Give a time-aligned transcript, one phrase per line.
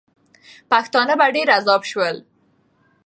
[0.71, 2.15] پښتانه په ډېر عذاب سول.